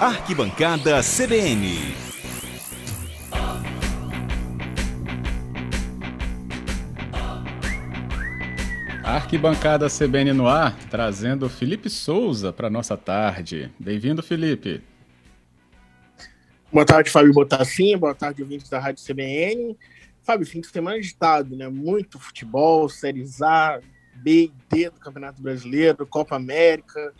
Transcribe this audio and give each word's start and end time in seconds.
Arquibancada 0.00 1.00
CBN. 1.02 1.92
Arquibancada 9.02 9.88
CBN 9.88 10.32
no 10.34 10.46
ar, 10.46 10.78
trazendo 10.88 11.48
Felipe 11.48 11.90
Souza 11.90 12.52
para 12.52 12.70
nossa 12.70 12.96
tarde. 12.96 13.72
Bem-vindo, 13.76 14.22
Felipe. 14.22 14.80
Boa 16.72 16.86
tarde, 16.86 17.10
Fábio 17.10 17.32
Botassinha. 17.32 17.98
Boa 17.98 18.14
tarde, 18.14 18.40
ouvintes 18.40 18.70
da 18.70 18.78
Rádio 18.78 19.04
CBN. 19.04 19.76
Fábio, 20.22 20.46
fim 20.46 20.60
de 20.60 20.68
semana 20.68 20.96
agitado, 20.96 21.56
né? 21.56 21.66
Muito 21.66 22.20
futebol, 22.20 22.88
séries 22.88 23.42
A, 23.42 23.80
B 24.14 24.44
e 24.44 24.52
D 24.70 24.90
do 24.90 25.00
Campeonato 25.00 25.42
Brasileiro, 25.42 26.06
Copa 26.06 26.36
América, 26.36 27.12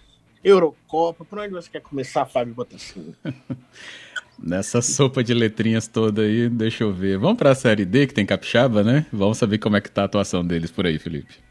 Eurocopa. 0.43 1.25
Por 1.25 1.39
onde 1.39 1.53
você 1.53 1.69
quer 1.71 1.81
começar, 1.81 2.27
Fábio 2.27 2.55
Botassinha? 2.55 3.15
Nessa 4.39 4.81
sopa 4.81 5.25
de 5.25 5.35
letrinhas 5.35 5.89
toda 5.89 6.23
aí, 6.23 6.49
deixa 6.49 6.85
eu 6.85 6.93
ver. 6.93 7.19
Vamos 7.19 7.39
para 7.39 7.51
a 7.51 7.55
Série 7.57 7.85
D, 7.85 8.07
que 8.07 8.15
tem 8.15 8.25
capixaba, 8.25 8.85
né? 8.85 9.05
Vamos 9.13 9.37
saber 9.37 9.59
como 9.59 9.77
é 9.77 9.81
que 9.81 9.91
tá 9.91 10.03
a 10.03 10.05
atuação 10.05 10.47
deles 10.47 10.71
por 10.71 10.87
aí, 10.87 10.97
Felipe. 10.97 11.48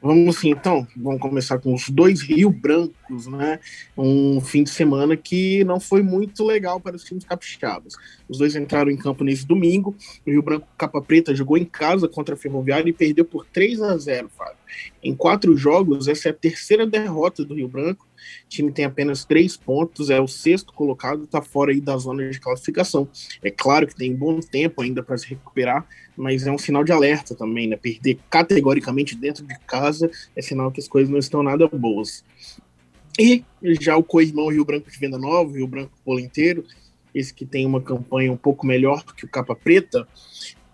Vamos 0.00 0.38
sim, 0.38 0.50
então, 0.50 0.86
vamos 0.96 1.20
começar 1.20 1.58
com 1.58 1.74
os 1.74 1.88
dois 1.88 2.20
Rio 2.20 2.50
Brancos, 2.50 3.26
né? 3.26 3.58
Um 3.96 4.40
fim 4.40 4.62
de 4.62 4.70
semana 4.70 5.16
que 5.16 5.64
não 5.64 5.80
foi 5.80 6.02
muito 6.02 6.44
legal 6.44 6.80
para 6.80 6.94
os 6.94 7.02
times 7.02 7.24
capixabas. 7.24 7.94
Os 8.28 8.38
dois 8.38 8.54
entraram 8.54 8.92
em 8.92 8.96
campo 8.96 9.24
nesse 9.24 9.44
domingo. 9.44 9.96
O 10.24 10.30
Rio 10.30 10.42
Branco 10.42 10.68
Capa 10.78 11.02
Preta 11.02 11.34
jogou 11.34 11.58
em 11.58 11.64
casa 11.64 12.08
contra 12.08 12.36
a 12.36 12.38
Ferroviária 12.38 12.88
e 12.88 12.92
perdeu 12.92 13.24
por 13.24 13.44
3 13.46 13.82
a 13.82 13.96
0, 13.96 14.30
Fábio. 14.36 14.56
Em 15.02 15.16
quatro 15.16 15.56
jogos, 15.56 16.06
essa 16.06 16.28
é 16.28 16.30
a 16.30 16.34
terceira 16.34 16.86
derrota 16.86 17.44
do 17.44 17.54
Rio 17.54 17.68
Branco 17.68 18.07
o 18.44 18.48
time 18.48 18.72
tem 18.72 18.84
apenas 18.84 19.24
três 19.24 19.56
pontos, 19.56 20.10
é 20.10 20.20
o 20.20 20.26
sexto 20.26 20.72
colocado, 20.72 21.24
está 21.24 21.42
fora 21.42 21.72
aí 21.72 21.80
da 21.80 21.96
zona 21.96 22.28
de 22.30 22.40
classificação. 22.40 23.08
É 23.42 23.50
claro 23.50 23.86
que 23.86 23.94
tem 23.94 24.14
bom 24.14 24.40
tempo 24.40 24.82
ainda 24.82 25.02
para 25.02 25.18
se 25.18 25.28
recuperar, 25.28 25.86
mas 26.16 26.46
é 26.46 26.52
um 26.52 26.58
sinal 26.58 26.84
de 26.84 26.92
alerta 26.92 27.34
também, 27.34 27.66
né? 27.66 27.76
Perder 27.76 28.18
categoricamente 28.28 29.16
dentro 29.16 29.46
de 29.46 29.58
casa 29.60 30.10
é 30.34 30.42
sinal 30.42 30.70
que 30.70 30.80
as 30.80 30.88
coisas 30.88 31.10
não 31.10 31.18
estão 31.18 31.42
nada 31.42 31.66
boas. 31.68 32.24
E 33.18 33.44
já 33.80 33.96
o 33.96 34.02
co-irmão 34.04 34.48
Rio 34.48 34.64
Branco 34.64 34.90
de 34.90 34.98
Venda 34.98 35.18
Nova, 35.18 35.52
Rio 35.52 35.66
Branco 35.66 35.92
Polo 36.04 36.20
esse 37.14 37.34
que 37.34 37.44
tem 37.44 37.66
uma 37.66 37.80
campanha 37.80 38.32
um 38.32 38.36
pouco 38.36 38.66
melhor 38.66 39.02
que 39.14 39.24
o 39.24 39.28
Capa 39.28 39.54
Preta, 39.54 40.06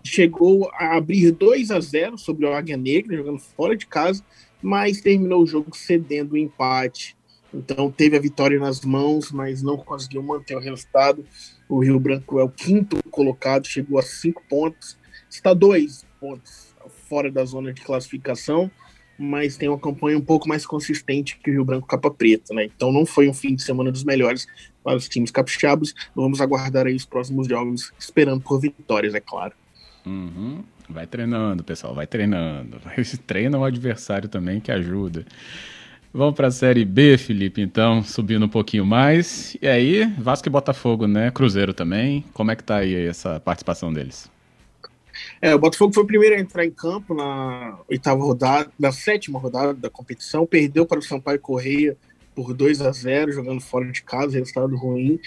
chegou 0.03 0.69
a 0.73 0.95
abrir 0.95 1.31
2 1.31 1.71
a 1.71 1.79
0 1.79 2.17
sobre 2.17 2.45
o 2.45 2.53
Águia 2.53 2.77
Negra, 2.77 3.17
jogando 3.17 3.39
fora 3.39 3.75
de 3.75 3.87
casa, 3.87 4.23
mas 4.61 5.01
terminou 5.01 5.41
o 5.41 5.47
jogo 5.47 5.75
cedendo 5.75 6.33
o 6.33 6.37
empate 6.37 7.17
então 7.55 7.91
teve 7.91 8.17
a 8.17 8.19
vitória 8.19 8.59
nas 8.59 8.81
mãos, 8.81 9.31
mas 9.31 9.61
não 9.61 9.77
conseguiu 9.77 10.21
manter 10.21 10.55
o 10.55 10.59
resultado. 10.59 11.25
O 11.67 11.83
Rio 11.83 11.99
Branco 11.99 12.39
é 12.39 12.43
o 12.43 12.49
quinto 12.49 13.01
colocado, 13.09 13.67
chegou 13.67 13.97
a 13.97 14.01
cinco 14.03 14.43
pontos, 14.49 14.97
está 15.29 15.53
dois 15.53 16.05
pontos 16.19 16.75
fora 17.07 17.31
da 17.31 17.43
zona 17.45 17.73
de 17.73 17.81
classificação, 17.81 18.69
mas 19.17 19.57
tem 19.57 19.69
uma 19.69 19.79
campanha 19.79 20.17
um 20.17 20.21
pouco 20.21 20.47
mais 20.47 20.65
consistente 20.65 21.37
que 21.37 21.49
o 21.49 21.53
Rio 21.53 21.65
Branco 21.65 21.87
Capa 21.87 22.11
Preta, 22.11 22.53
né? 22.53 22.65
Então 22.65 22.91
não 22.91 23.05
foi 23.05 23.29
um 23.29 23.33
fim 23.33 23.55
de 23.55 23.63
semana 23.63 23.91
dos 23.91 24.03
melhores 24.03 24.45
para 24.83 24.97
os 24.97 25.07
times 25.07 25.31
capixabos. 25.31 25.93
Vamos 26.15 26.41
aguardar 26.41 26.85
aí 26.85 26.95
os 26.95 27.05
próximos 27.05 27.47
jogos, 27.47 27.93
esperando 27.97 28.41
por 28.41 28.59
vitórias, 28.59 29.13
é 29.13 29.19
claro. 29.19 29.53
Uhum. 30.05 30.63
Vai 30.89 31.07
treinando, 31.07 31.63
pessoal, 31.63 31.95
vai 31.95 32.05
treinando. 32.05 32.79
Treina 33.25 33.57
o 33.57 33.63
adversário 33.63 34.29
também 34.29 34.59
que 34.59 34.71
ajuda. 34.71 35.25
Vamos 36.17 36.33
para 36.33 36.47
a 36.47 36.51
Série 36.51 36.85
B, 36.85 37.17
Felipe, 37.17 37.59
então, 37.59 38.01
subindo 38.01 38.45
um 38.45 38.49
pouquinho 38.49 38.85
mais. 38.85 39.57
E 39.61 39.67
aí, 39.67 40.05
Vasco 40.17 40.47
e 40.47 40.49
Botafogo, 40.49 41.07
né? 41.07 41.29
Cruzeiro 41.29 41.73
também. 41.73 42.23
Como 42.33 42.49
é 42.49 42.55
que 42.55 42.63
tá 42.63 42.77
aí 42.77 42.95
essa 43.05 43.37
participação 43.41 43.91
deles? 43.91 44.31
É, 45.41 45.53
o 45.53 45.59
Botafogo 45.59 45.93
foi 45.93 46.03
o 46.03 46.07
primeiro 46.07 46.37
a 46.37 46.39
entrar 46.39 46.65
em 46.65 46.71
campo 46.71 47.13
na 47.13 47.77
oitava 47.89 48.23
rodada, 48.23 48.71
na 48.79 48.93
sétima 48.93 49.37
rodada 49.37 49.73
da 49.73 49.89
competição, 49.89 50.45
perdeu 50.45 50.85
para 50.85 50.99
o 50.99 51.01
Sampaio 51.01 51.37
Correia 51.37 51.97
por 52.33 52.53
2 52.53 52.81
a 52.81 52.93
0 52.93 53.33
jogando 53.33 53.59
fora 53.59 53.91
de 53.91 54.01
casa, 54.01 54.37
resultado 54.37 54.73
ruim. 54.77 55.19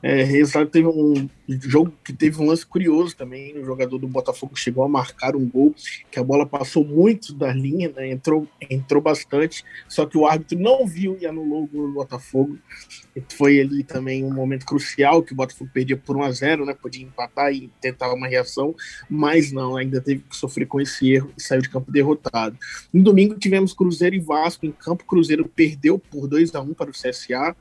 É, 0.00 0.22
resultado 0.22 0.70
teve 0.70 0.86
um 0.86 1.28
jogo 1.48 1.92
que 2.04 2.12
teve 2.12 2.40
um 2.40 2.46
lance 2.46 2.66
curioso 2.66 3.16
também. 3.16 3.56
O 3.58 3.64
jogador 3.64 3.98
do 3.98 4.08
Botafogo 4.08 4.56
chegou 4.56 4.84
a 4.84 4.88
marcar 4.88 5.36
um 5.36 5.48
gol, 5.48 5.74
que 6.10 6.18
a 6.18 6.24
bola 6.24 6.46
passou 6.46 6.84
muito 6.84 7.32
da 7.32 7.52
linha, 7.52 7.92
né, 7.94 8.10
entrou, 8.10 8.48
entrou 8.68 9.00
bastante, 9.00 9.64
só 9.88 10.06
que 10.06 10.18
o 10.18 10.26
árbitro 10.26 10.58
não 10.58 10.86
viu 10.86 11.16
e 11.20 11.26
anulou 11.26 11.64
o 11.64 11.66
gol 11.66 11.86
do 11.88 11.94
Botafogo. 11.94 12.58
Foi 13.36 13.60
ali 13.60 13.82
também 13.82 14.24
um 14.24 14.32
momento 14.32 14.66
crucial 14.66 15.22
que 15.22 15.32
o 15.32 15.36
Botafogo 15.36 15.70
perdia 15.72 15.96
por 15.96 16.16
1 16.16 16.22
a 16.22 16.32
0 16.32 16.66
né, 16.66 16.74
podia 16.74 17.04
empatar 17.04 17.52
e 17.52 17.70
tentar 17.80 18.12
uma 18.12 18.26
reação, 18.26 18.74
mas 19.08 19.52
não, 19.52 19.76
ainda 19.76 20.00
teve 20.00 20.22
que 20.28 20.36
sofrer 20.36 20.66
com 20.66 20.80
esse 20.80 21.12
erro 21.12 21.32
e 21.36 21.42
saiu 21.42 21.62
de 21.62 21.68
campo 21.68 21.90
derrotado. 21.90 22.58
No 22.92 23.02
domingo 23.02 23.38
tivemos 23.38 23.72
Cruzeiro 23.72 24.16
e 24.16 24.20
Vasco 24.20 24.66
em 24.66 24.72
campo. 24.72 25.04
Cruzeiro 25.04 25.48
perdeu 25.48 25.98
por 25.98 26.26
2 26.26 26.54
a 26.54 26.60
1 26.60 26.74
para 26.74 26.90
o 26.90 26.92
CSA 26.92 27.56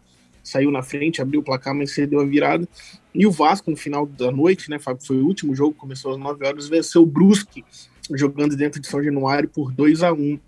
saiu 0.45 0.72
na 0.72 0.83
frente, 0.83 1.22
abriu 1.22 1.41
o 1.41 1.44
placar, 1.44 1.73
mas 1.73 1.91
cedeu 1.91 2.22
a 2.22 2.25
virada. 2.25 2.67
E 3.13 3.25
o 3.25 3.31
Vasco, 3.31 3.72
no 3.72 3.75
final 3.75 4.06
da 4.06 4.31
noite, 4.31 4.69
né, 4.69 4.79
Fábio, 4.79 5.06
foi 5.06 5.17
o 5.17 5.25
último 5.25 5.56
jogo, 5.56 5.73
começou 5.73 6.13
às 6.13 6.19
9 6.19 6.45
horas, 6.45 6.69
venceu 6.69 7.01
o 7.01 7.06
Brusque, 7.06 7.66
jogando 8.13 8.56
dentro 8.56 8.79
de 8.79 8.88
São 8.88 9.03
Januário 9.03 9.50
por 9.50 9.72
2 9.72 10.03
a 10.03 10.13
1 10.13 10.39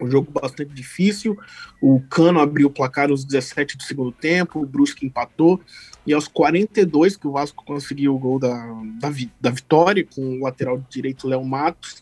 um 0.00 0.10
jogo 0.10 0.30
bastante 0.30 0.72
difícil. 0.72 1.36
O 1.80 2.00
Cano 2.08 2.40
abriu 2.40 2.68
o 2.68 2.70
placar 2.70 3.10
aos 3.10 3.24
17 3.24 3.76
do 3.76 3.82
segundo 3.82 4.12
tempo, 4.12 4.60
o 4.60 4.66
Brusque 4.66 5.06
empatou. 5.06 5.60
E 6.06 6.12
aos 6.12 6.28
42 6.28 7.16
que 7.16 7.26
o 7.26 7.32
Vasco 7.32 7.64
conseguiu 7.64 8.14
o 8.14 8.18
gol 8.18 8.38
da, 8.38 8.54
da, 9.00 9.10
da 9.40 9.50
vitória, 9.50 10.06
com 10.06 10.38
o 10.38 10.44
lateral 10.44 10.82
direito 10.88 11.28
Léo 11.28 11.44
Matos. 11.44 12.00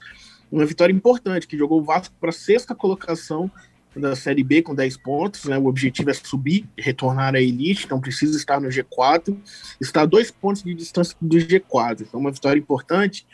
Uma 0.51 0.65
vitória 0.65 0.93
importante, 0.93 1.47
que 1.47 1.57
jogou 1.57 1.81
o 1.81 1.85
Vasco 1.85 2.15
para 2.21 2.31
a 2.31 2.33
sexta 2.33 2.75
colocação 2.75 3.51
da 3.97 4.15
Série 4.15 4.45
B 4.45 4.63
com 4.63 4.75
10 4.75 4.97
pontos, 4.99 5.45
né? 5.45 5.59
O 5.59 5.67
objetivo 5.67 6.11
é 6.11 6.15
subir, 6.15 6.69
retornar 6.77 7.35
à 7.35 7.41
elite, 7.41 7.87
então 7.87 8.01
precisa 8.01 8.37
estar 8.37 8.61
no 8.61 8.69
G4. 8.69 9.37
Está 9.81 10.03
a 10.03 10.07
dois 10.07 10.31
pontos 10.31 10.63
de 10.63 10.75
distância 10.75 11.17
do 11.21 11.37
G4, 11.37 12.03
então 12.03 12.21
uma 12.21 12.31
vitória 12.31 12.59
importante. 12.59 13.27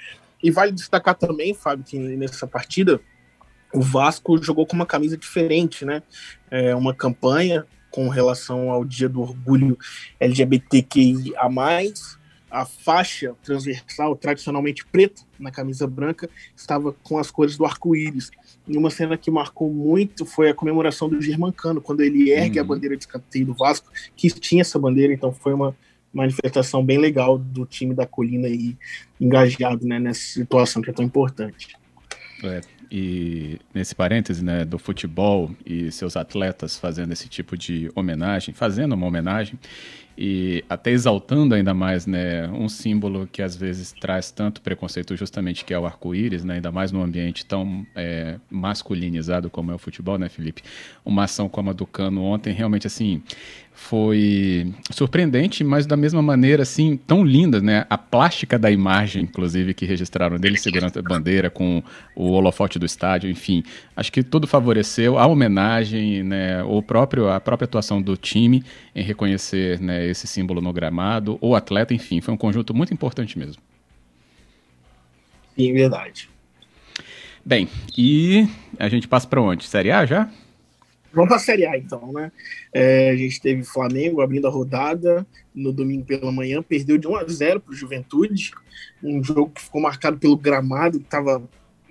E 0.42 0.50
vale 0.50 0.72
destacar 0.72 1.14
também, 1.14 1.54
Fábio, 1.54 1.84
que 1.84 1.98
nessa 1.98 2.46
partida 2.46 3.00
o 3.72 3.80
Vasco 3.80 4.42
jogou 4.42 4.66
com 4.66 4.76
uma 4.76 4.86
camisa 4.86 5.16
diferente, 5.16 5.84
né? 5.84 6.02
É 6.50 6.74
uma 6.74 6.94
campanha 6.94 7.66
com 7.90 8.08
relação 8.08 8.70
ao 8.70 8.84
Dia 8.84 9.08
do 9.08 9.20
Orgulho 9.20 9.78
LGBTQIA+, 10.18 11.48
a 12.52 12.66
faixa 12.66 13.34
transversal, 13.42 14.14
tradicionalmente 14.14 14.84
preta, 14.84 15.22
na 15.38 15.50
camisa 15.50 15.86
branca, 15.86 16.28
estava 16.54 16.92
com 17.02 17.16
as 17.16 17.30
cores 17.30 17.56
do 17.56 17.64
arco-íris. 17.64 18.30
E 18.68 18.76
uma 18.76 18.90
cena 18.90 19.16
que 19.16 19.30
marcou 19.30 19.72
muito 19.72 20.26
foi 20.26 20.50
a 20.50 20.54
comemoração 20.54 21.08
do 21.08 21.20
Germancano, 21.20 21.80
quando 21.80 22.02
ele 22.02 22.30
ergue 22.30 22.58
uhum. 22.58 22.64
a 22.64 22.68
bandeira 22.68 22.94
de 22.94 23.04
escanteio 23.04 23.46
do 23.46 23.54
Vasco, 23.54 23.90
que 24.14 24.28
tinha 24.28 24.60
essa 24.60 24.78
bandeira, 24.78 25.14
então 25.14 25.32
foi 25.32 25.54
uma 25.54 25.74
manifestação 26.12 26.84
bem 26.84 26.98
legal 26.98 27.38
do 27.38 27.64
time 27.64 27.94
da 27.94 28.06
Colina 28.06 28.46
aí, 28.46 28.76
engajado 29.18 29.86
né, 29.86 29.98
nessa 29.98 30.20
situação 30.20 30.82
que 30.82 30.90
é 30.90 30.92
tão 30.92 31.04
importante. 31.04 31.74
É, 32.44 32.60
e 32.90 33.58
nesse 33.72 33.94
parêntese 33.94 34.44
né, 34.44 34.66
do 34.66 34.78
futebol 34.78 35.50
e 35.64 35.90
seus 35.90 36.14
atletas 36.14 36.76
fazendo 36.76 37.12
esse 37.12 37.26
tipo 37.26 37.56
de 37.56 37.90
homenagem, 37.94 38.52
fazendo 38.52 38.92
uma 38.92 39.06
homenagem, 39.06 39.58
e 40.16 40.64
até 40.68 40.90
exaltando 40.90 41.54
ainda 41.54 41.72
mais 41.72 42.06
né, 42.06 42.48
um 42.48 42.68
símbolo 42.68 43.26
que 43.30 43.42
às 43.42 43.56
vezes 43.56 43.92
traz 43.92 44.30
tanto 44.30 44.60
preconceito 44.60 45.16
justamente 45.16 45.64
que 45.64 45.72
é 45.72 45.78
o 45.78 45.86
arco-íris, 45.86 46.44
né, 46.44 46.54
ainda 46.54 46.70
mais 46.70 46.92
num 46.92 47.02
ambiente 47.02 47.44
tão 47.46 47.86
é, 47.94 48.38
masculinizado 48.50 49.48
como 49.48 49.70
é 49.70 49.74
o 49.74 49.78
futebol, 49.78 50.18
né, 50.18 50.28
Felipe? 50.28 50.62
Uma 51.04 51.24
ação 51.24 51.48
como 51.48 51.70
a 51.70 51.72
do 51.72 51.86
Cano 51.86 52.22
ontem 52.22 52.52
realmente 52.52 52.86
assim 52.86 53.22
foi 53.74 54.72
surpreendente, 54.90 55.64
mas 55.64 55.86
da 55.86 55.96
mesma 55.96 56.22
maneira, 56.22 56.62
assim, 56.62 56.96
tão 56.96 57.24
linda, 57.24 57.60
né? 57.60 57.86
A 57.88 57.96
plástica 57.96 58.58
da 58.58 58.70
imagem, 58.70 59.22
inclusive, 59.22 59.74
que 59.74 59.86
registraram 59.86 60.38
dele 60.38 60.58
segurando 60.58 60.98
a 60.98 61.02
bandeira 61.02 61.50
com 61.50 61.82
o 62.14 62.30
holofote 62.32 62.78
do 62.78 62.86
estádio, 62.86 63.30
enfim. 63.30 63.64
Acho 63.96 64.12
que 64.12 64.22
tudo 64.22 64.46
favoreceu 64.46 65.18
a 65.18 65.26
homenagem, 65.26 66.22
né? 66.22 66.62
O 66.62 66.82
próprio, 66.82 67.28
a 67.28 67.40
própria 67.40 67.64
atuação 67.64 68.00
do 68.00 68.16
time 68.16 68.62
em 68.94 69.02
reconhecer 69.02 69.80
né, 69.80 70.06
esse 70.06 70.26
símbolo 70.26 70.60
no 70.60 70.72
gramado, 70.72 71.38
o 71.40 71.54
atleta, 71.54 71.94
enfim, 71.94 72.20
foi 72.20 72.34
um 72.34 72.38
conjunto 72.38 72.74
muito 72.74 72.92
importante 72.92 73.38
mesmo. 73.38 73.60
Sim, 75.56 75.72
verdade. 75.72 76.28
Bem, 77.44 77.68
e 77.96 78.46
a 78.78 78.88
gente 78.88 79.08
passa 79.08 79.26
para 79.26 79.42
onde? 79.42 79.64
Série 79.64 79.90
A 79.90 80.06
já? 80.06 80.30
Vamos 81.12 81.28
para 81.28 81.36
a 81.36 81.40
Série 81.40 81.66
A, 81.66 81.76
então, 81.76 82.10
né? 82.12 82.32
É, 82.72 83.10
a 83.10 83.16
gente 83.16 83.40
teve 83.40 83.62
Flamengo 83.64 84.22
abrindo 84.22 84.46
a 84.46 84.50
rodada 84.50 85.26
no 85.54 85.72
domingo 85.72 86.04
pela 86.04 86.32
manhã, 86.32 86.62
perdeu 86.62 86.96
de 86.96 87.06
1 87.06 87.16
a 87.16 87.24
0 87.24 87.60
para 87.60 87.72
o 87.72 87.76
Juventude, 87.76 88.52
um 89.02 89.22
jogo 89.22 89.50
que 89.50 89.60
ficou 89.60 89.80
marcado 89.80 90.16
pelo 90.16 90.36
gramado, 90.36 90.98
que 90.98 91.04
estava 91.04 91.42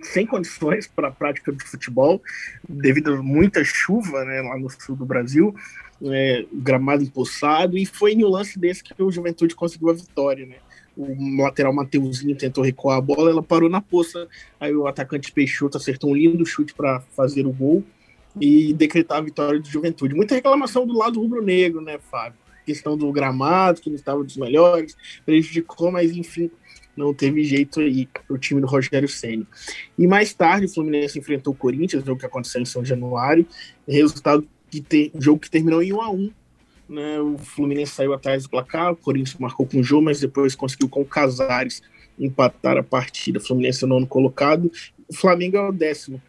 sem 0.01 0.25
condições 0.25 0.87
para 0.87 1.09
a 1.09 1.11
prática 1.11 1.51
de 1.51 1.63
futebol, 1.63 2.19
devido 2.67 3.13
a 3.13 3.21
muita 3.21 3.63
chuva 3.63 4.25
né, 4.25 4.41
lá 4.41 4.57
no 4.57 4.67
sul 4.69 4.95
do 4.95 5.05
Brasil, 5.05 5.53
é, 6.03 6.45
gramado 6.51 7.03
empoçado, 7.03 7.77
e 7.77 7.85
foi 7.85 8.15
um 8.15 8.27
lance 8.27 8.57
desse 8.57 8.83
que 8.83 9.03
o 9.03 9.11
Juventude 9.11 9.53
conseguiu 9.53 9.91
a 9.91 9.93
vitória. 9.93 10.47
Né? 10.47 10.55
O 10.97 11.43
lateral 11.43 11.71
Mateuzinho 11.71 12.35
tentou 12.35 12.63
recuar 12.63 12.97
a 12.97 13.01
bola, 13.01 13.29
ela 13.29 13.43
parou 13.43 13.69
na 13.69 13.81
poça, 13.81 14.27
aí 14.59 14.75
o 14.75 14.87
atacante 14.87 15.31
Peixoto 15.31 15.77
acertou 15.77 16.09
um 16.09 16.15
lindo 16.15 16.43
chute 16.43 16.73
para 16.73 17.01
fazer 17.15 17.45
o 17.45 17.51
gol 17.51 17.85
e 18.39 18.73
decretar 18.73 19.17
a 19.17 19.21
vitória 19.21 19.59
do 19.59 19.67
Juventude. 19.67 20.15
Muita 20.15 20.35
reclamação 20.35 20.85
do 20.85 20.97
lado 20.97 21.19
rubro-negro, 21.19 21.81
né, 21.81 21.97
Fábio? 21.97 22.39
Questão 22.65 22.95
do 22.95 23.11
gramado, 23.11 23.81
que 23.81 23.89
não 23.89 23.95
estava 23.95 24.23
dos 24.23 24.37
melhores, 24.37 24.95
prejudicou, 25.25 25.91
mas 25.91 26.11
enfim, 26.15 26.49
não 26.95 27.13
teve 27.13 27.43
jeito 27.43 27.79
aí 27.79 28.07
o 28.29 28.37
time 28.37 28.61
do 28.61 28.67
Rogério 28.67 29.09
Ceni. 29.09 29.47
E 29.97 30.07
mais 30.07 30.33
tarde 30.33 30.67
o 30.67 30.69
Fluminense 30.69 31.17
enfrentou 31.17 31.53
o 31.53 31.57
Corinthians, 31.57 32.05
jogo 32.05 32.19
que 32.19 32.25
aconteceu 32.25 32.61
em 32.61 32.65
São 32.65 32.85
Januário, 32.85 33.45
resultado 33.87 34.47
que 34.69 34.79
te, 34.79 35.11
jogo 35.15 35.39
que 35.39 35.49
terminou 35.49 35.81
em 35.81 35.91
1 35.91 36.01
a 36.01 36.09
1 36.11 36.31
né, 36.91 37.19
o 37.21 37.37
Fluminense 37.37 37.93
saiu 37.93 38.13
atrás 38.13 38.43
do 38.43 38.49
placar, 38.49 38.91
o 38.91 38.97
Corinthians 38.97 39.39
marcou 39.39 39.65
com 39.65 39.79
o 39.79 39.83
jogo, 39.83 40.03
mas 40.03 40.19
depois 40.19 40.53
conseguiu 40.53 40.89
com 40.89 41.01
o 41.01 41.05
Casares 41.05 41.81
empatar 42.19 42.77
a 42.77 42.83
partida. 42.83 43.39
O 43.39 43.41
Fluminense 43.41 43.83
é 43.83 43.87
o 43.87 43.89
nono 43.89 44.05
colocado, 44.05 44.69
o 45.07 45.15
Flamengo 45.15 45.55
é 45.55 45.69
o 45.69 45.71
décimo. 45.71 46.21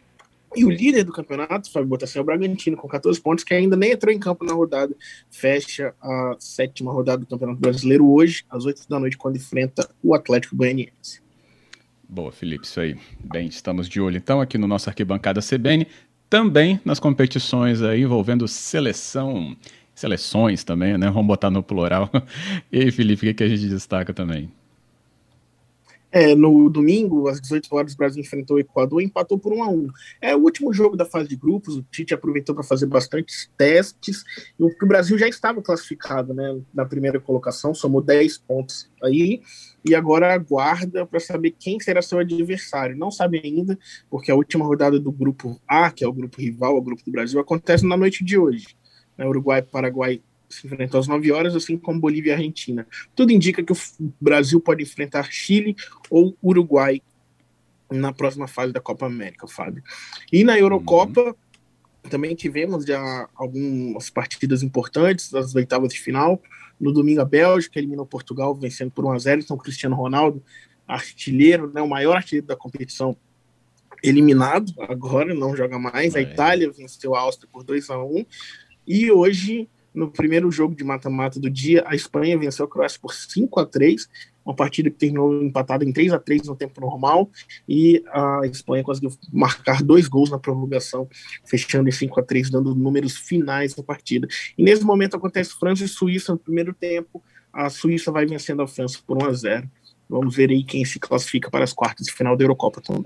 E 0.54 0.64
o 0.64 0.70
líder 0.70 1.04
do 1.04 1.12
campeonato, 1.12 1.70
Fábio 1.70 1.88
Botassin, 1.88 2.19
é 2.19 2.20
o 2.20 2.25
Bragantino, 2.25 2.76
com 2.76 2.87
14 2.87 3.20
pontos, 3.20 3.44
que 3.44 3.54
ainda 3.54 3.76
nem 3.76 3.93
entrou 3.93 4.12
em 4.12 4.19
campo 4.19 4.44
na 4.44 4.52
rodada. 4.52 4.94
Fecha 5.31 5.94
a 6.00 6.37
sétima 6.38 6.93
rodada 6.93 7.19
do 7.19 7.26
Campeonato 7.26 7.60
Brasileiro 7.60 8.10
hoje, 8.10 8.44
às 8.50 8.64
8 8.64 8.88
da 8.88 9.00
noite, 9.00 9.16
quando 9.16 9.37
enfrenta 9.37 9.88
o 10.02 10.14
Atlético 10.14 10.56
Goianiense. 10.56 11.22
Boa, 12.08 12.31
Felipe, 12.31 12.66
isso 12.66 12.78
aí. 12.81 12.96
Bem, 13.20 13.46
estamos 13.46 13.88
de 13.88 14.00
olho 14.00 14.19
então 14.19 14.40
aqui 14.40 14.58
no 14.58 14.66
nosso 14.66 14.90
arquibancada 14.90 15.40
CBN, 15.40 15.87
também 16.28 16.78
nas 16.84 17.00
competições 17.00 17.81
aí 17.81 18.02
envolvendo 18.02 18.46
seleção, 18.46 19.56
seleções 19.94 20.62
também, 20.62 20.99
né? 20.99 21.10
Vamos 21.10 21.26
botar 21.26 21.50
no 21.50 21.62
plural. 21.62 22.10
E 22.70 22.81
aí, 22.81 22.90
Felipe, 22.90 23.26
o 23.26 23.28
que, 23.28 23.34
que 23.34 23.44
a 23.44 23.49
gente 23.49 23.66
destaca 23.69 24.12
também? 24.12 24.50
É, 26.12 26.35
no 26.35 26.69
domingo, 26.69 27.26
às 27.26 27.41
18 27.41 27.75
horas, 27.75 27.94
o 27.94 27.97
Brasil 27.97 28.20
enfrentou 28.20 28.59
o 28.59 28.61
Equador 28.61 29.00
e 29.00 29.06
empatou 29.06 29.38
por 29.38 29.50
1 29.50 29.62
a 29.62 29.69
1 29.70 29.88
É 30.20 30.37
o 30.37 30.41
último 30.41 30.70
jogo 30.70 30.94
da 30.94 31.06
fase 31.06 31.26
de 31.26 31.37
grupos, 31.37 31.79
o 31.79 31.82
Tite 31.82 32.12
aproveitou 32.12 32.55
para 32.55 32.62
fazer 32.62 32.85
bastantes 32.85 33.50
testes, 33.56 34.23
e 34.61 34.62
o 34.62 34.87
Brasil 34.87 35.17
já 35.17 35.26
estava 35.26 35.62
classificado 35.62 36.35
né, 36.35 36.61
na 36.75 36.85
primeira 36.85 37.19
colocação, 37.19 37.75
somou 37.75 38.03
10 38.03 38.37
pontos 38.38 38.91
aí, 39.03 39.41
e 39.82 39.94
agora 39.94 40.35
aguarda 40.35 41.06
para 41.06 41.19
saber 41.19 41.55
quem 41.59 41.81
será 41.81 42.03
seu 42.03 42.19
adversário. 42.19 42.94
Não 42.94 43.11
sabe 43.11 43.41
ainda, 43.43 43.79
porque 44.11 44.31
a 44.31 44.35
última 44.35 44.67
rodada 44.67 45.00
do 45.00 45.11
grupo 45.11 45.59
A, 45.67 45.91
que 45.91 46.05
é 46.05 46.09
o 46.09 46.12
grupo 46.12 46.38
rival, 46.38 46.76
o 46.76 46.82
grupo 46.82 47.03
do 47.03 47.11
Brasil, 47.11 47.41
acontece 47.41 47.87
na 47.87 47.97
noite 47.97 48.23
de 48.23 48.37
hoje. 48.37 48.76
Né, 49.17 49.26
Uruguai 49.26 49.62
Paraguai 49.62 50.20
se 50.54 50.66
enfrentam 50.66 51.00
às 51.00 51.08
9 51.08 51.32
horas, 51.32 51.56
assim 51.56 51.76
como 51.76 52.00
Bolívia 52.00 52.31
e 52.31 52.34
Argentina. 52.34 52.87
Tudo 53.14 53.32
indica 53.32 53.62
que 53.62 53.72
o 53.72 53.76
Brasil 54.20 54.60
pode 54.60 54.82
enfrentar 54.82 55.31
Chile 55.31 55.76
ou 56.10 56.37
Uruguai 56.43 57.00
na 57.90 58.12
próxima 58.12 58.46
fase 58.46 58.72
da 58.72 58.81
Copa 58.81 59.06
América, 59.06 59.46
Fábio. 59.46 59.82
E 60.32 60.44
na 60.44 60.58
Eurocopa 60.58 61.20
uhum. 61.22 62.10
também 62.10 62.34
tivemos 62.34 62.84
já 62.84 63.28
algumas 63.34 64.10
partidas 64.10 64.62
importantes 64.62 65.31
das 65.31 65.54
oitavas 65.54 65.93
de 65.93 66.00
final. 66.00 66.40
No 66.81 66.93
domingo 66.93 67.20
a 67.20 67.25
Bélgica 67.25 67.78
eliminou 67.78 68.06
Portugal 68.06 68.54
vencendo 68.54 68.90
por 68.90 69.04
1 69.04 69.12
a 69.12 69.19
0, 69.19 69.40
então 69.43 69.56
Cristiano 69.56 69.94
Ronaldo, 69.94 70.43
artilheiro, 70.87 71.70
né, 71.72 71.81
o 71.81 71.88
maior 71.88 72.16
artilheiro 72.16 72.46
da 72.46 72.56
competição, 72.56 73.16
eliminado 74.02 74.72
agora, 74.81 75.34
não 75.34 75.56
joga 75.56 75.78
mais. 75.78 76.14
É. 76.14 76.19
A 76.19 76.22
Itália 76.22 76.70
venceu 76.72 77.14
a 77.14 77.20
Áustria 77.20 77.49
por 77.52 77.62
2 77.62 77.90
a 77.90 78.02
1 78.02 78.26
e 78.87 79.10
hoje 79.10 79.69
no 79.94 80.11
primeiro 80.11 80.50
jogo 80.50 80.75
de 80.75 80.85
mata-mata 80.85 81.39
do 81.39 81.50
dia, 81.50 81.85
a 81.87 81.94
Espanha 81.94 82.39
venceu 82.39 82.65
a 82.65 82.69
Croácia 82.69 82.99
por 83.00 83.12
5 83.12 83.61
a 83.61 83.67
3 83.67 84.09
uma 84.44 84.55
partida 84.55 84.91
que 84.91 84.97
terminou 84.97 85.43
empatada 85.43 85.85
em 85.85 85.93
3 85.93 86.12
a 86.12 86.19
3 86.19 86.49
no 86.49 86.56
tempo 86.56 86.81
normal, 86.81 87.31
e 87.69 88.03
a 88.09 88.41
Espanha 88.44 88.83
conseguiu 88.83 89.12
marcar 89.33 89.83
dois 89.83 90.09
gols 90.09 90.31
na 90.31 90.39
prorrogação, 90.39 91.09
fechando 91.44 91.89
em 91.89 91.93
5 91.93 92.19
a 92.21 92.23
3 92.23 92.50
dando 92.50 92.75
números 92.75 93.17
finais 93.17 93.75
da 93.75 93.83
partida. 93.83 94.27
E 94.56 94.62
nesse 94.62 94.85
momento 94.85 95.17
acontece 95.17 95.59
França 95.59 95.85
e 95.85 95.89
Suíça 95.89 96.33
no 96.33 96.38
primeiro 96.38 96.75
tempo, 96.75 97.23
a 97.53 97.69
Suíça 97.71 98.11
vai 98.11 98.27
vencendo 98.27 98.62
a 98.62 98.67
França 98.67 98.99
por 99.06 99.23
1 99.23 99.27
a 99.27 99.33
0 99.33 99.71
Vamos 100.09 100.37
ver 100.37 100.50
aí 100.50 100.62
quem 100.62 100.85
se 100.85 100.99
classifica 100.99 101.50
para 101.50 101.65
as 101.65 101.73
quartas 101.73 102.06
de 102.06 102.12
final 102.12 102.37
da 102.37 102.45
Eurocopa 102.45 102.83
também 102.83 103.05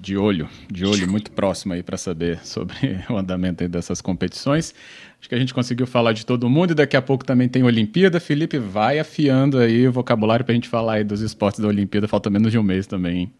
de 0.00 0.16
olho, 0.16 0.48
de 0.70 0.84
olho 0.86 1.08
muito 1.08 1.30
próximo 1.30 1.74
aí 1.74 1.82
para 1.82 1.96
saber 1.96 2.38
sobre 2.44 2.74
o 3.10 3.16
andamento 3.16 3.68
dessas 3.68 4.00
competições. 4.00 4.74
Acho 5.20 5.28
que 5.28 5.34
a 5.34 5.38
gente 5.38 5.52
conseguiu 5.52 5.86
falar 5.86 6.12
de 6.12 6.24
todo 6.24 6.48
mundo 6.48 6.70
e 6.70 6.74
daqui 6.74 6.96
a 6.96 7.02
pouco 7.02 7.24
também 7.24 7.48
tem 7.48 7.62
Olimpíada. 7.62 8.18
Felipe, 8.18 8.58
vai 8.58 8.98
afiando 8.98 9.58
aí 9.58 9.86
o 9.86 9.92
vocabulário 9.92 10.44
para 10.44 10.52
a 10.52 10.54
gente 10.54 10.68
falar 10.68 10.94
aí 10.94 11.04
dos 11.04 11.20
esportes 11.20 11.60
da 11.60 11.68
Olimpíada. 11.68 12.08
Falta 12.08 12.30
menos 12.30 12.50
de 12.50 12.58
um 12.58 12.62
mês 12.62 12.86
também, 12.86 13.18
hein? 13.18 13.32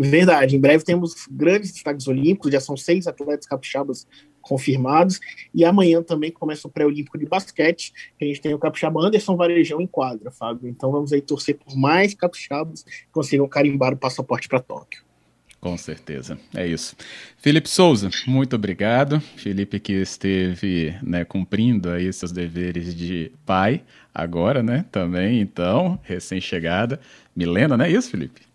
Verdade. 0.00 0.56
Em 0.56 0.60
breve 0.60 0.84
temos 0.84 1.26
grandes 1.30 1.72
destaques 1.72 2.06
olímpicos. 2.06 2.52
Já 2.52 2.60
são 2.60 2.76
seis 2.76 3.06
atletas 3.06 3.46
capixabas 3.46 4.06
confirmados. 4.40 5.18
E 5.54 5.64
amanhã 5.64 6.02
também 6.02 6.30
começa 6.30 6.68
o 6.68 6.70
pré-olímpico 6.70 7.18
de 7.18 7.26
basquete. 7.26 7.92
A 8.20 8.24
gente 8.24 8.40
tem 8.40 8.54
o 8.54 8.58
capixaba 8.58 9.00
Anderson 9.00 9.36
Varejão 9.36 9.80
em 9.80 9.86
quadra, 9.86 10.30
Fábio. 10.30 10.68
Então 10.68 10.92
vamos 10.92 11.12
aí 11.12 11.20
torcer 11.20 11.56
por 11.56 11.76
mais 11.76 12.14
capixabas 12.14 12.82
que 12.82 13.08
consigam 13.10 13.48
carimbar 13.48 13.92
o 13.92 13.96
passaporte 13.96 14.48
para 14.48 14.60
Tóquio. 14.60 15.06
Com 15.60 15.76
certeza, 15.76 16.38
é 16.54 16.64
isso. 16.64 16.94
Felipe 17.38 17.68
Souza, 17.68 18.08
muito 18.24 18.54
obrigado. 18.54 19.18
Felipe 19.36 19.80
que 19.80 19.94
esteve 19.94 20.94
né, 21.02 21.24
cumprindo 21.24 21.90
aí 21.90 22.12
seus 22.12 22.30
deveres 22.30 22.94
de 22.94 23.32
pai, 23.44 23.82
agora, 24.14 24.62
né, 24.62 24.84
também, 24.92 25.40
então, 25.40 25.98
recém-chegada. 26.04 27.00
Milena, 27.34 27.76
não 27.76 27.84
é 27.84 27.90
isso, 27.90 28.10
Felipe? 28.10 28.45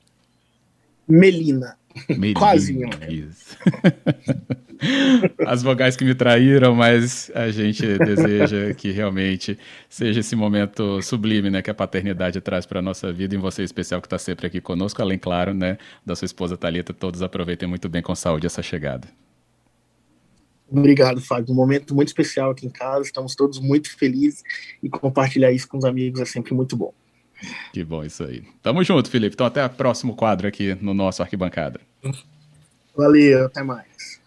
Melina. 1.12 1.78
Melina. 2.10 2.40
Quase? 2.40 2.80
Isso. 3.10 3.58
as 5.46 5.62
vogais 5.62 5.96
que 5.96 6.04
me 6.04 6.16
traíram, 6.16 6.74
mas 6.74 7.30
a 7.36 7.52
gente 7.52 7.86
deseja 8.00 8.74
que 8.74 8.92
realmente 8.92 9.58
seja 9.90 10.22
esse 10.22 10.36
momento 10.36 11.02
sublime, 11.02 11.50
né, 11.50 11.62
que 11.62 11.70
a 11.70 11.74
paternidade 11.74 12.40
traz 12.42 12.66
para 12.66 12.80
a 12.80 12.82
nossa 12.82 13.12
vida, 13.12 13.36
e 13.36 13.38
você 13.38 13.64
especial 13.64 14.02
que 14.02 14.08
está 14.08 14.18
sempre 14.18 14.48
aqui 14.48 14.62
conosco, 14.62 15.02
além, 15.02 15.18
claro, 15.18 15.54
né, 15.54 15.78
da 16.06 16.16
sua 16.16 16.26
esposa 16.26 16.58
Talita. 16.58 16.94
Todos 16.94 17.22
aproveitem 17.22 17.68
muito 17.68 17.90
bem 17.90 18.02
com 18.02 18.16
saúde 18.16 18.48
essa 18.48 18.64
chegada. 18.64 19.08
Obrigado, 20.70 21.20
Fábio. 21.20 21.52
Um 21.52 21.58
momento 21.58 21.94
muito 21.94 22.08
especial 22.08 22.52
aqui 22.52 22.66
em 22.66 22.70
casa. 22.70 23.02
Estamos 23.02 23.36
todos 23.36 23.60
muito 23.60 23.96
felizes 23.98 24.42
e 24.82 24.90
compartilhar 24.90 25.52
isso 25.52 25.68
com 25.68 25.78
os 25.78 25.84
amigos 25.84 26.22
é 26.22 26.26
sempre 26.26 26.54
muito 26.54 26.78
bom. 26.78 26.94
Que 27.74 27.84
bom 27.84 28.04
isso 28.04 28.24
aí. 28.24 28.44
Tamo 28.62 28.84
junto, 28.84 29.10
Felipe. 29.10 29.34
Então 29.34 29.48
até 29.48 29.66
o 29.66 29.70
próximo 29.70 30.16
quadro 30.16 30.48
aqui 30.48 30.78
no 30.82 30.94
nosso 30.94 31.22
arquibancada. 31.22 31.80
Valeu, 32.96 33.46
até 33.46 33.64
mais. 33.64 34.21